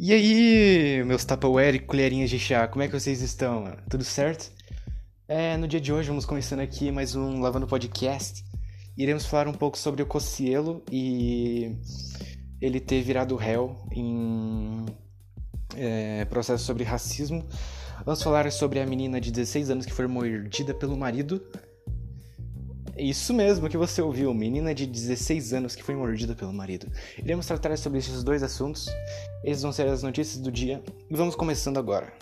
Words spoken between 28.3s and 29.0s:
assuntos.